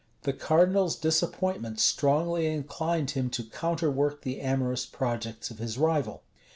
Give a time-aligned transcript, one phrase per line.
[0.23, 6.23] The cardinal's disappointment strongly inclined him to counterwork the amorous projects of his rival.